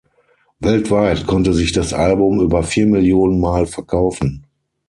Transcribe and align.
Weltweit 0.59 1.27
konnte 1.27 1.53
sich 1.53 1.73
das 1.73 1.93
Album 1.93 2.39
über 2.41 2.63
vier 2.63 2.87
Millionen 2.87 3.39
Mal 3.39 3.67
verkaufen. 3.67 4.47